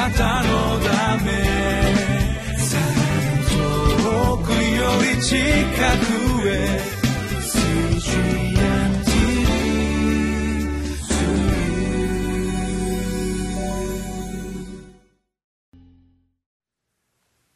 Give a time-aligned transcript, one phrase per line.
[0.00, 1.30] なたのため
[3.50, 6.80] 遠くより近くへ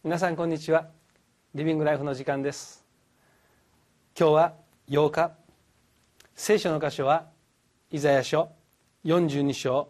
[0.03, 0.91] 皆さんこんにちは。
[1.55, 2.85] リビングライフの時間です。
[4.19, 4.55] 今日は
[4.91, 5.33] 8日。
[6.35, 7.31] 聖書の箇所は
[7.91, 8.51] イザヤ書。
[9.07, 9.89] 42章。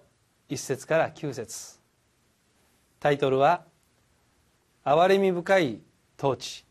[0.48, 1.83] 1節から9節。
[3.04, 3.66] タイトルは
[4.82, 5.82] 「憐れみ深い
[6.18, 6.64] 統治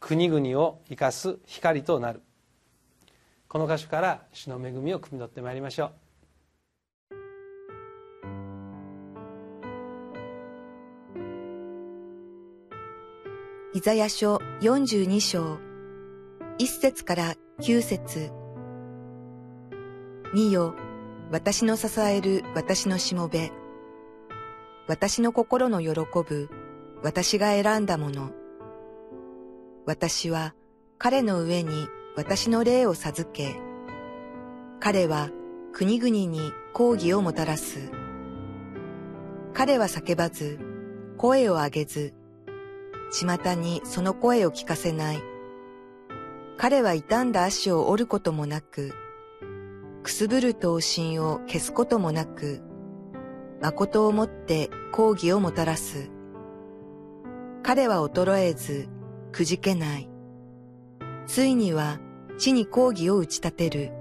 [0.00, 2.22] 国々を生かす光となる」
[3.46, 5.92] この箇所から主の恵みを汲み取ってまいりましょう。
[13.74, 15.58] イザヤ書42章、
[16.58, 18.32] 1節から9節。
[20.34, 20.74] 見よ、
[21.30, 23.52] 私の支える私のしもべ。
[24.88, 25.90] 私の心の喜
[26.26, 26.48] ぶ、
[27.02, 28.30] 私が選んだもの。
[29.84, 30.54] 私は
[30.96, 33.56] 彼の上に私の霊を授け、
[34.80, 35.28] 彼は
[35.74, 36.40] 国々に
[36.72, 37.90] 抗議をもたらす。
[39.52, 40.58] 彼は叫ばず、
[41.18, 42.14] 声を上げず、
[43.12, 45.22] 巷にその声を聞かせない。
[46.56, 48.94] 彼は傷んだ足を折ることもなく、
[50.02, 52.62] くすぶる闘身を消すこともなく、
[53.60, 56.10] 誠をもって抗議をもたらす。
[57.62, 58.88] 彼は衰えず、
[59.32, 60.08] くじけない。
[61.26, 61.98] ついには
[62.38, 63.92] 地に抗議を打ち立てる。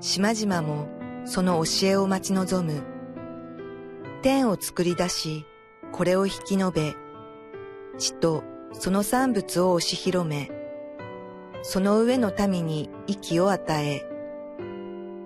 [0.00, 0.88] 島々も
[1.24, 2.82] その教えを待ち望む。
[4.22, 5.46] 天を作り出し、
[5.90, 6.94] これを引き延べ、
[7.98, 10.50] 地とその産物を押し広め、
[11.62, 14.06] その上の民に息を与え、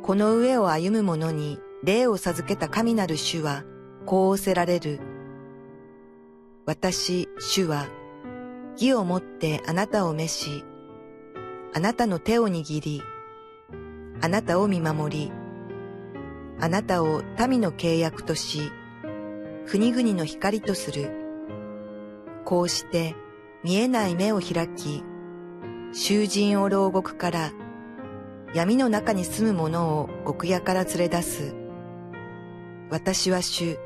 [0.02, 1.58] この上を歩む者に
[1.88, 3.64] 霊を授けた神なる主は、
[4.04, 5.00] こう仰せられる。
[6.66, 7.86] 私、主は、
[8.72, 10.64] 義をもってあなたを召し、
[11.72, 13.02] あなたの手を握り、
[14.20, 15.32] あなたを見守り、
[16.60, 18.70] あなたを民の契約とし、
[19.66, 21.10] 国々の光とする。
[22.44, 23.16] こうして
[23.64, 25.02] 見えない目を開き、
[25.94, 27.50] 囚人を牢獄から
[28.52, 31.57] 闇の中に住む者を極夜から連れ出す。
[32.90, 33.78] 私は主、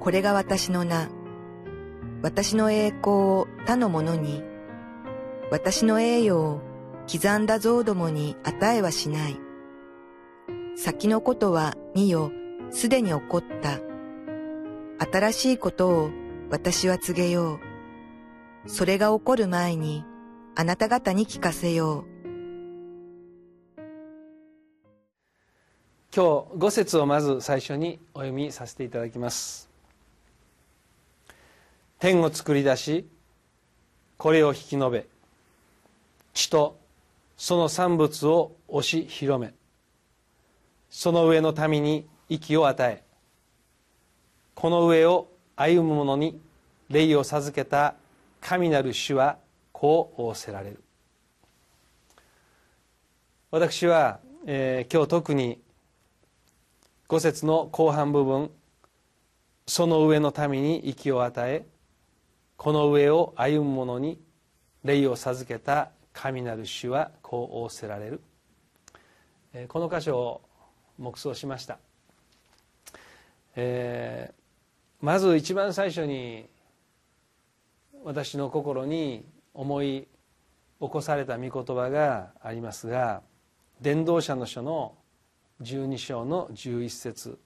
[0.00, 1.10] これが私の名。
[2.22, 4.42] 私の栄光を他の者に、
[5.50, 6.62] 私の栄誉を
[7.10, 9.38] 刻んだ像どもに与えはしない。
[10.74, 12.32] 先のことは見よ、
[12.70, 13.80] すでに起こった。
[15.12, 16.10] 新しいことを
[16.50, 17.60] 私は告げよ
[18.64, 18.68] う。
[18.70, 20.04] それが起こる前に
[20.54, 22.13] あなた方に聞かせよう。
[26.16, 29.68] 今日五節をまず最初にお読みさせていただきます。
[31.98, 33.08] 天を作り出し
[34.16, 35.06] これを引き延べ。
[36.32, 36.78] 地と
[37.36, 39.54] その産物を押し広め。
[40.88, 43.02] その上の民に息を与え。
[44.54, 45.26] この上を
[45.56, 46.40] 歩む者に
[46.90, 47.96] 霊を授けた
[48.40, 49.38] 神なる主は
[49.72, 50.80] こう仰せられる。
[53.50, 55.63] 私は、えー、今日特に
[57.08, 58.50] 五節の後半部分
[59.66, 61.66] その上の民に息を与え
[62.56, 64.20] この上を歩む者に
[64.84, 68.20] 霊を授けた神なる主はこう仰せられる。
[69.68, 70.40] この箇所を
[70.98, 71.78] 黙想しました、
[73.54, 74.34] えー、
[75.00, 76.48] まず一番最初に
[78.02, 80.08] 私の心に思い
[80.80, 83.22] 起こされた御言葉がありますが
[83.80, 84.96] 伝道者の書の
[85.62, 87.38] 12章の11節。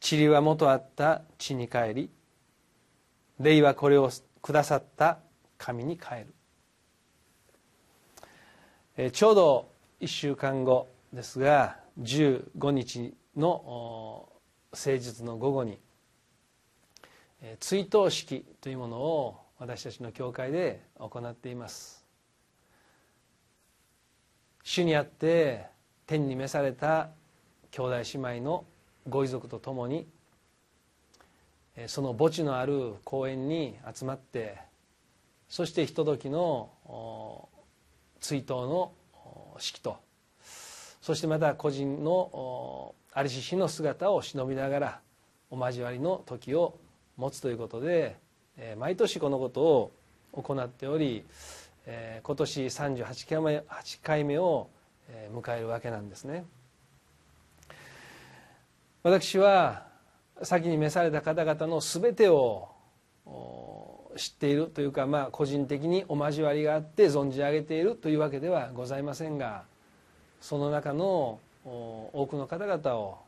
[0.00, 2.10] 塵は元あった地に帰り
[3.38, 4.10] 霊はこれを
[4.40, 5.18] くださった
[5.58, 6.34] 神に帰る。
[8.96, 14.28] えちょうど1週間後ですが15日の
[14.72, 15.78] 誠実の午後に
[17.60, 22.04] 追悼式というものを私たちの教会で行っています。
[24.62, 25.66] 主にあって
[26.06, 27.08] 天に召された
[27.70, 28.64] 兄弟姉妹の
[29.08, 30.06] ご遺族とともに
[31.86, 34.56] その墓地のある公園に集まって
[35.48, 37.48] そしてひとときの
[38.20, 38.92] 追悼の
[39.58, 39.98] 式と
[41.00, 45.00] そしてまた個人のありし日の姿を忍びながら
[45.50, 46.78] お交わりの時を
[47.16, 48.16] 持つということで、
[48.76, 49.92] 毎年このことを
[50.32, 51.24] 行っており、
[52.22, 54.68] 今年38回目 ,8 回目を
[55.34, 56.44] 迎えるわけなんですね。
[59.02, 59.86] 私は
[60.42, 62.68] 先に召された方々の全てを
[64.16, 69.64] 知っているというか、まあ、個人的にお交わりがあって存じ上げているというわけではございませんが
[70.40, 73.18] その中の多くの方々を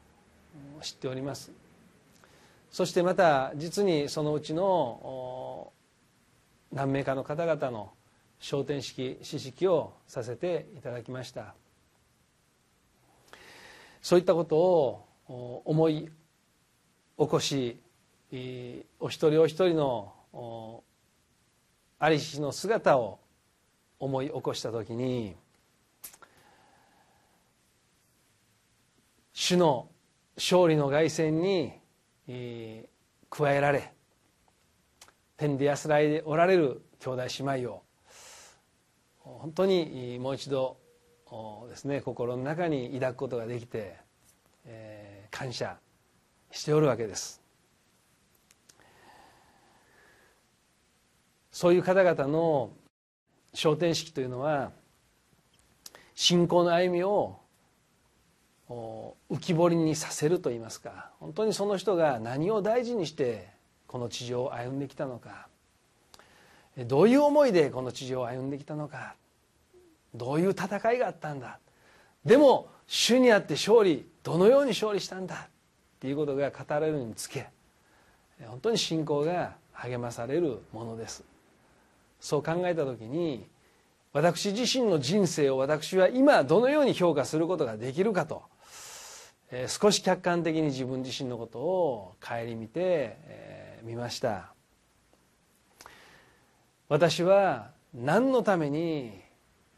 [0.82, 1.52] 知っております。
[2.70, 5.72] そしてまた実にそのうちの
[6.72, 7.90] 何名かの方々の
[8.40, 11.54] 昇天式知識をさせていただきました。
[14.02, 16.08] そういったことを思い
[17.18, 17.80] 起こし
[19.00, 20.82] お一人お一人の
[21.98, 23.18] ありしの姿を
[23.98, 25.34] 思い起こした時に
[29.32, 29.88] 主の
[30.36, 31.72] 勝利の凱旋に
[33.30, 33.92] 加えられ
[35.36, 37.82] 天で安らいでおられる兄弟姉妹を
[39.20, 40.78] 本当にもう一度
[41.68, 43.96] ですね心の中に抱くことができて、
[44.64, 45.76] えー、感謝
[46.50, 47.42] しておるわけです。
[51.52, 52.70] そういう方々の
[53.52, 54.70] 昇天式というのは
[56.14, 57.40] 信仰の歩みを
[58.68, 63.48] 浮き彫りにさせるといいますか本当にその人が何を大事にして
[63.86, 65.48] この地上を歩んできたのか
[66.86, 69.16] どういう思いでこの地上を歩んできたのか
[70.18, 71.58] どういう戦いがあったんだ？
[72.24, 75.34] でも主にあって勝利どのように勝利したんだ？
[75.36, 75.48] っ
[76.00, 77.46] ていうことが語られるにつけ
[78.46, 81.24] 本当に信仰が励まされるものです。
[82.20, 83.46] そう考えた時に
[84.12, 88.42] 私自身の人生を私は今どのように評価することができるかと
[89.50, 93.16] えー、少し客観的に自分自身のことを顧みて
[93.82, 94.52] み、えー、ました。
[96.90, 99.22] 私は何のために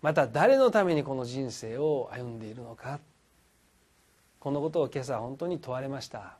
[0.02, 3.00] また誰のためにこの人生を歩んでいるのか。
[4.38, 6.38] このことを今朝本当に問われました。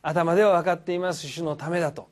[0.00, 2.08] 頭では分かっています主のためだと。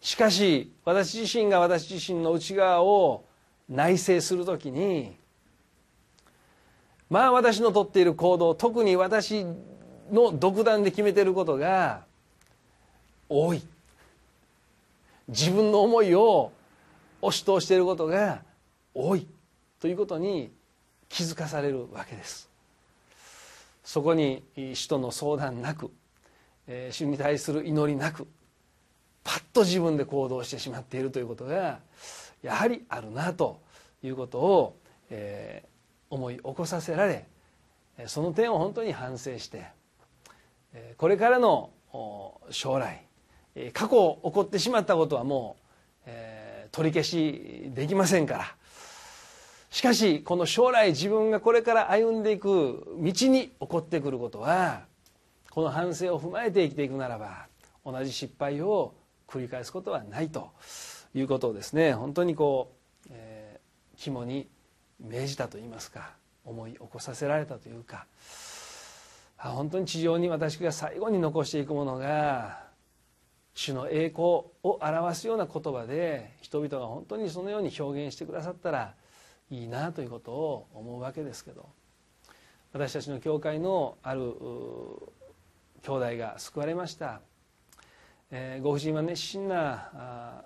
[0.00, 3.24] しかし私自身が私自身の内側を
[3.68, 5.16] 内省するときに
[7.08, 9.44] まあ私のとっている行動特に私
[10.10, 12.04] の独断で決めていることが
[13.28, 13.62] 多い。
[15.28, 16.52] 自分の思いを
[17.20, 18.42] 押し通していることが
[18.94, 19.26] 多い
[19.80, 20.52] ということに
[21.08, 22.48] 気づかされるわけです。
[23.84, 25.90] そこに主との相談なく
[26.90, 28.28] 主に対する祈りなく
[29.24, 31.80] パッと自分で行動してしまっているということが
[32.42, 33.60] やはりあるなと
[34.02, 34.76] いうことを、
[35.10, 35.62] え
[36.10, 37.24] 思い起こさせられ
[38.06, 39.64] その点を本当に反省して
[40.98, 41.70] これからの
[42.50, 43.02] 将来
[43.72, 45.56] 過去起こってしまったことはも
[46.06, 46.10] う
[46.70, 48.56] 取り消しできませんから
[49.72, 54.82] しかしこの将来自分がこれから歩んでいく道に起こってくることは
[55.48, 57.46] この反省を踏まえて生きていくならば
[57.82, 58.92] 同じ失敗を
[59.26, 60.50] 繰り返すことはないと
[61.14, 62.74] いうことをですね本当にこ
[63.06, 64.46] う、えー、肝に
[65.00, 66.10] 命じたといいますか
[66.44, 68.04] 思い起こさせられたというか
[69.38, 72.60] 本当に地上に私が最後に残していくものが
[73.54, 78.94] 主の栄光を表すような言葉で人々が本当にそのように表現してくださったら
[79.52, 81.68] いいなということを思うわけですけど
[82.72, 84.32] 私たちの教会のある
[85.82, 87.20] 兄弟が救われました、
[88.30, 90.42] えー、ご婦人は熱心な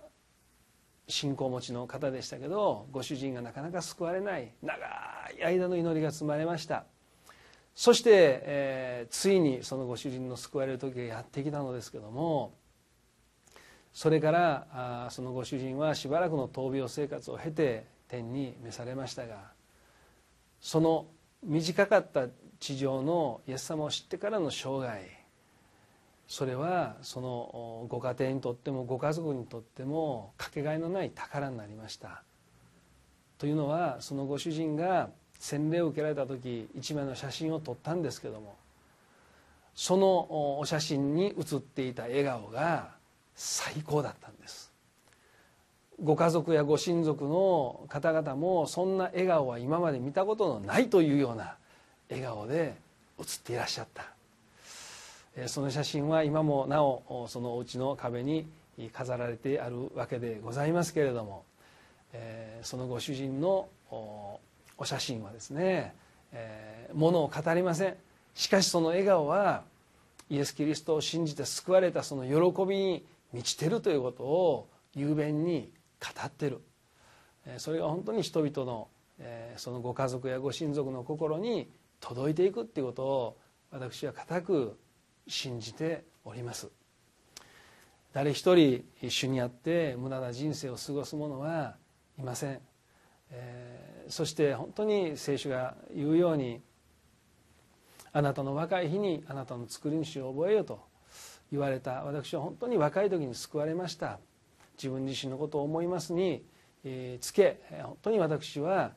[1.07, 4.75] 信仰持ちの方でしたけどご主人がなかなか救われない長
[5.39, 6.85] い間の祈りが積まれました。
[7.77, 12.55] そして、えー、ついにそのご主人の救われる時がやってきたのですけども
[13.93, 19.53] それからあそのご主人はしばらくの闘病生活を経て天に召されましたが
[20.61, 21.07] その
[21.43, 25.27] 短かった地上のイエス様を知ってからの生涯
[26.29, 32.23] それはそのご家庭にとってもご家族にとってもかけがえのない宝になりました。
[33.39, 38.57] というのはそのご主人が洗礼を受けられた時一枚の写真を撮ったんですけども
[39.75, 42.95] そのお写真に写っていた笑顔が
[43.35, 44.66] 最高だったんです。
[46.03, 51.57] ご家族やご親族の方々もそんな笑顔は今まで見たことのないというような
[52.11, 52.75] 笑顔で
[53.19, 54.05] 写っていらっしゃった。
[55.49, 58.47] その写真は今もなおそのお家の壁に
[58.93, 61.45] 飾られてあるわけでございますけれども
[62.63, 64.39] そのご主人のお
[64.85, 65.95] 写真はですね
[66.95, 67.95] ものを語りません。
[68.35, 69.63] しかしその笑顔は
[70.29, 76.61] イエス・キリストを信じて救われたその喜びに満ちてるということを雄弁に語ってる。
[77.59, 78.89] それが本当に人々の
[79.57, 83.37] そのご家族やご親族の心に届いていくっていうことを
[83.71, 84.79] 私は固く
[85.27, 86.69] 信じております。
[88.13, 91.77] 誰一人主にあって無駄な人生を過ごす者は
[92.19, 92.61] いません、
[93.31, 96.63] え、そして本当に聖書が言うように
[98.13, 100.81] あなたの若い日にあなたの作り主を覚えよと
[101.53, 102.05] 言われた。
[102.05, 104.19] 私は本当に若い時に救われました。
[104.77, 106.45] 自分自身のことを思いますに、
[107.21, 108.93] つけ本当に私は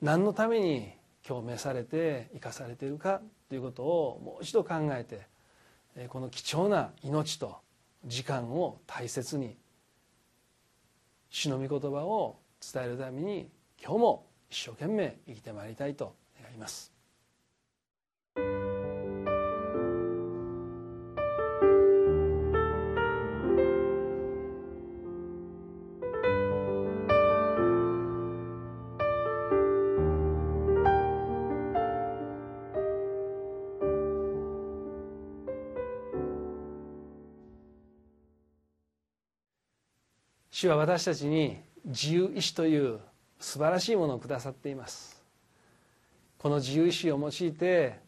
[0.00, 0.92] 何のために
[1.26, 7.58] 共鳴されて生かされているかということをもう一度考えてこの貴重な命と
[8.04, 9.56] 時間を大切に
[11.30, 13.48] 主の御言葉を伝えるために
[13.80, 16.91] 今日も一生懸命生きてまいりたいと願います。
[40.62, 43.00] 主は私たちに自由意志という
[43.40, 45.20] 素晴らしいものをくださっています。
[46.38, 47.98] この自由意志を用いて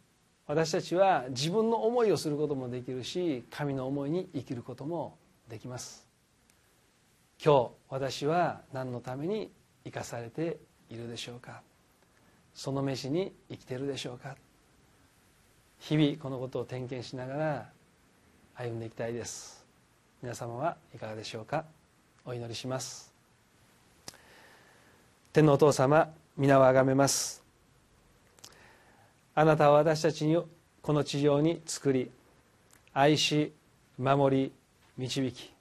[0.47, 5.19] 私たちは自分の思いをすることもできるし神の思いに生きることも
[5.49, 6.07] できます。
[7.45, 9.51] 今日私は何のために
[9.85, 10.59] 生かされて
[10.91, 11.61] いるでしょうか。
[12.55, 14.37] その飯に生きてるでしょうか。
[15.81, 17.71] 日々このことを点検しながら
[18.55, 19.67] 歩んでいきたいです。
[20.23, 21.65] 皆様はいかがでしょうか。
[22.27, 23.13] お祈りします。
[25.33, 27.43] 天のお父様皆をあがめます。
[29.35, 30.43] あなたは私たちに
[30.81, 32.11] この地上に作り
[32.93, 33.53] 愛し
[33.99, 34.53] 守り
[34.97, 35.53] 導き。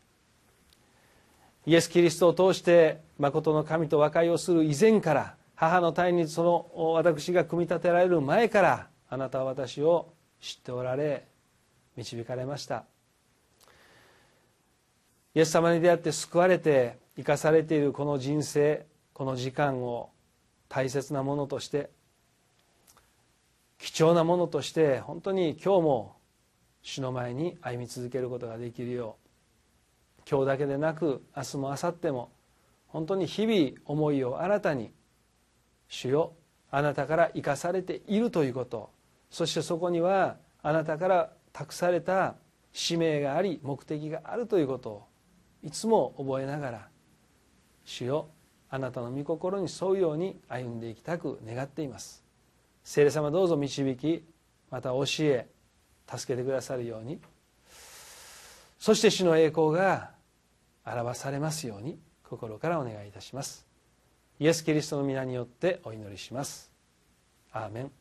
[1.65, 11.25] イエス・キリストを通して誠の神と和解をする以前から母の胎にその私が組み立てられる前からあなたは私を知っておられ
[11.95, 12.85] 導かれました。
[15.35, 20.11] イエス様に出会って救われて生かされているこの人生この時間を
[20.69, 21.89] 大切なものとして
[23.79, 26.15] 貴重なものとして本当に今日も
[26.83, 29.17] 主の前に歩み続けることができるよ
[30.19, 32.31] う今日だけでなく明日も明後日も
[32.87, 34.91] 本当に日々思いを新たに
[35.87, 36.33] 主よ
[36.69, 38.91] あなたから生かされているということ
[39.31, 42.35] そしてそこにはあなたから託された
[42.71, 45.07] 使命があり目的があるということを
[45.63, 46.87] いつも覚えながら
[47.85, 48.27] 主よ
[48.69, 52.23] あなたの御心に沿うように歩んでいきたく願っています。
[52.83, 54.25] 聖霊様どうぞ導き
[54.71, 55.47] また教え
[56.09, 57.19] 助けてくださるように。
[58.79, 60.11] そして主の栄光が
[60.85, 63.65] 表されますように心からお願いいたします。
[64.39, 66.71] イエス・キリストの皆によってお祈りします。
[67.51, 67.91] アーメン。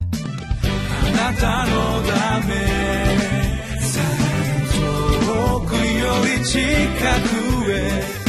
[0.00, 2.02] あなたの
[2.40, 3.41] ため。
[5.60, 5.80] くよ
[6.38, 8.22] り近くへ。